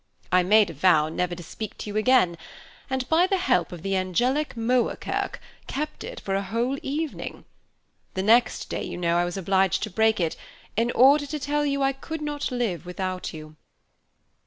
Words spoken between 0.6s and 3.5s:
a vow never to speak to you again, and, by the